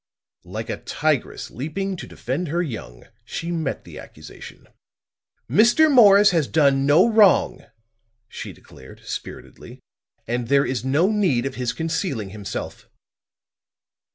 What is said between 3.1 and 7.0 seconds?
she met the accusation. "Mr. Morris has done